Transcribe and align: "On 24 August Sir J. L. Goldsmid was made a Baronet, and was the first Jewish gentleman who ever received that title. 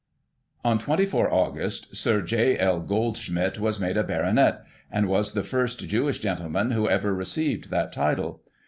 "On 0.65 0.79
24 0.79 1.31
August 1.31 1.95
Sir 1.95 2.23
J. 2.23 2.57
L. 2.57 2.81
Goldsmid 2.81 3.59
was 3.59 3.79
made 3.79 3.97
a 3.97 4.03
Baronet, 4.03 4.63
and 4.91 5.07
was 5.07 5.33
the 5.33 5.43
first 5.43 5.87
Jewish 5.87 6.17
gentleman 6.17 6.71
who 6.71 6.89
ever 6.89 7.13
received 7.13 7.69
that 7.69 7.93
title. 7.93 8.41